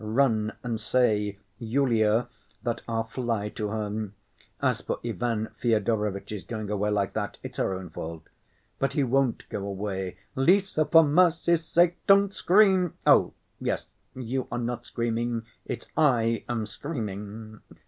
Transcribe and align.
Run 0.03 0.53
and 0.63 0.81
say, 0.81 1.37
Yulia, 1.59 2.27
that 2.63 2.81
I'll 2.87 3.03
fly 3.03 3.49
to 3.49 3.67
her. 3.67 4.09
As 4.59 4.81
for 4.81 4.99
Ivan 5.05 5.49
Fyodorovitch's 5.61 6.43
going 6.43 6.71
away 6.71 6.89
like 6.89 7.13
that, 7.13 7.37
it's 7.43 7.59
her 7.59 7.75
own 7.75 7.91
fault. 7.91 8.23
But 8.79 8.93
he 8.93 9.03
won't 9.03 9.47
go 9.49 9.63
away. 9.63 10.17
Lise, 10.35 10.79
for 10.91 11.03
mercy's 11.03 11.63
sake, 11.65 11.97
don't 12.07 12.33
scream! 12.33 12.95
Oh, 13.05 13.35
yes; 13.59 13.91
you 14.15 14.47
are 14.51 14.57
not 14.57 14.87
screaming. 14.87 15.43
It's 15.67 15.85
I 15.95 16.45
am 16.49 16.65
screaming. 16.65 17.59